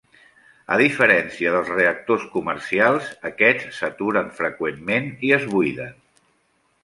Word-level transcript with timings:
A 0.75 0.77
diferència 0.81 1.51
dels 1.55 1.67
reactors 1.73 2.23
comercials, 2.37 3.11
aquests 3.31 3.77
s'aturen 3.81 4.33
freqüentment 4.39 5.05
i 5.29 5.33
es 5.37 5.45
buiden. 5.55 5.93